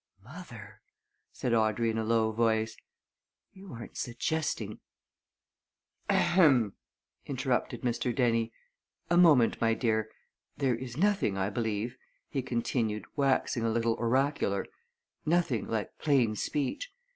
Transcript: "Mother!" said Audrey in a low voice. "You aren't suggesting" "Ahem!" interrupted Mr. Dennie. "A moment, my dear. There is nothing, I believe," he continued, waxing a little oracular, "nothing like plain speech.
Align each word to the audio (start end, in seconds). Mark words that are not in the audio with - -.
"Mother!" 0.23 0.81
said 1.31 1.53
Audrey 1.53 1.91
in 1.91 1.99
a 1.99 2.03
low 2.03 2.31
voice. 2.31 2.75
"You 3.53 3.71
aren't 3.71 3.97
suggesting" 3.97 4.79
"Ahem!" 6.09 6.73
interrupted 7.27 7.81
Mr. 7.83 8.11
Dennie. 8.15 8.51
"A 9.11 9.17
moment, 9.17 9.61
my 9.61 9.75
dear. 9.75 10.09
There 10.57 10.73
is 10.73 10.97
nothing, 10.97 11.37
I 11.37 11.51
believe," 11.51 11.97
he 12.31 12.41
continued, 12.41 13.05
waxing 13.15 13.61
a 13.63 13.69
little 13.69 13.93
oracular, 13.93 14.65
"nothing 15.23 15.67
like 15.67 15.95
plain 15.99 16.35
speech. 16.35 16.91